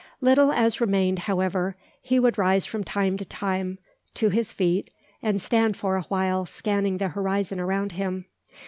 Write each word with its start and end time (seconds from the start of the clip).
Little 0.19 0.51
as 0.51 0.81
remained, 0.81 1.19
however, 1.29 1.75
he 2.01 2.17
would 2.19 2.39
rise 2.39 2.65
from 2.65 2.83
time 2.83 3.17
to 3.17 3.25
time 3.25 3.77
to 4.15 4.29
his 4.29 4.51
feet, 4.51 4.89
and 5.21 5.39
stand 5.39 5.77
for 5.77 5.95
a 5.95 6.01
while 6.05 6.47
scanning 6.47 6.97
the 6.97 7.09
horizon 7.09 7.59
around 7.59 7.91
him. 7.91 8.25